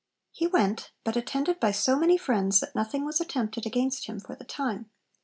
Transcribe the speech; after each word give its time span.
He 0.31 0.47
went, 0.47 0.89
but 1.03 1.15
attended 1.15 1.59
by 1.59 1.69
so 1.69 1.95
many 1.95 2.17
friends 2.17 2.59
that 2.59 2.73
nothing 2.73 3.05
was 3.05 3.21
attempted 3.21 3.67
against 3.67 4.07
him 4.07 4.19
for 4.19 4.35
the 4.35 4.43
time. 4.45 4.89